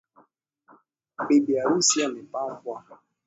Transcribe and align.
Bibi 1.25 1.53
harusi 1.61 1.97
amepambwa. 2.07 2.75